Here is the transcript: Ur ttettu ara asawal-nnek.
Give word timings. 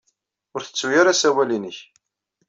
Ur 0.53 0.61
ttettu 0.63 0.87
ara 0.99 1.11
asawal-nnek. 1.13 1.77